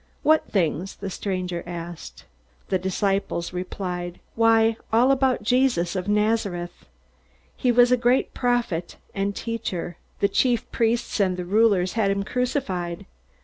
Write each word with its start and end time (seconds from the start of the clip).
"What 0.23 0.49
things?" 0.51 0.95
the 0.95 1.11
stranger 1.11 1.61
asked. 1.67 2.25
The 2.69 2.79
disciples 2.79 3.53
replied: 3.53 4.19
"Why, 4.33 4.77
all 4.91 5.11
about 5.11 5.43
Jesus 5.43 5.95
of 5.95 6.07
Nazareth. 6.09 6.87
He 7.55 7.71
was 7.71 7.91
a 7.91 7.97
great 7.97 8.33
prophet 8.33 8.97
and 9.13 9.35
teacher. 9.35 9.97
The 10.19 10.27
chief 10.27 10.65
priests 10.71 11.19
and 11.19 11.37
the 11.37 11.45
rulers 11.45 11.93
had 11.93 12.09
him 12.09 12.23
crucified. 12.23 13.05